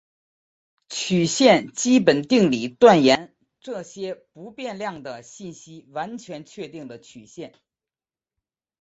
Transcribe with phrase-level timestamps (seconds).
[0.89, 7.53] 曲线基本定理断言这些不变量的信息完全确定了曲线。